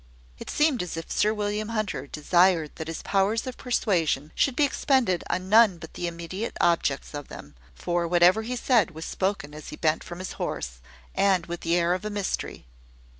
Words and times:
It 0.39 0.49
seemed 0.49 0.81
as 0.81 0.97
if 0.97 1.11
Sir 1.11 1.31
William 1.31 1.69
Hunter 1.69 2.07
desired 2.07 2.71
that 2.77 2.87
his 2.87 3.03
powers 3.03 3.45
of 3.45 3.55
persuasion 3.55 4.31
should 4.33 4.55
be 4.55 4.63
expended 4.63 5.23
on 5.29 5.47
none 5.47 5.77
but 5.77 5.93
the 5.93 6.07
immediate 6.07 6.57
objects 6.59 7.13
of 7.13 7.27
them: 7.27 7.53
for 7.75 8.07
whatever 8.07 8.41
he 8.41 8.55
said 8.55 8.89
was 8.95 9.05
spoken 9.05 9.53
as 9.53 9.69
he 9.69 9.75
bent 9.75 10.03
from 10.03 10.17
his 10.17 10.31
horse, 10.41 10.79
and 11.13 11.45
with 11.45 11.61
the 11.61 11.75
air 11.75 11.93
of 11.93 12.03
a 12.03 12.09
mystery. 12.09 12.65